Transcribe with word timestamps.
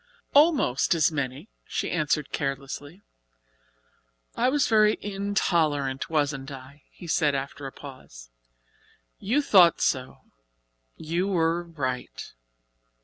"Almost 0.33 0.95
as 0.95 1.11
many," 1.11 1.47
she 1.67 1.91
answered 1.91 2.31
carelessly. 2.31 3.03
"I 4.35 4.49
was 4.49 4.65
very 4.67 4.97
intolerant, 4.99 6.09
wasn't 6.09 6.49
I?" 6.49 6.81
he 6.89 7.05
said 7.05 7.35
after 7.35 7.67
a 7.67 7.71
pause. 7.71 8.31
"You 9.19 9.43
thought 9.43 9.79
so 9.79 10.21
you 10.95 11.27
were 11.27 11.61
right. 11.61 12.33